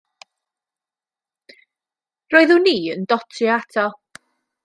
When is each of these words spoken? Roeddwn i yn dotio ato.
Roeddwn 2.35 2.67
i 2.73 2.75
yn 2.95 3.07
dotio 3.13 3.53
ato. 3.59 3.87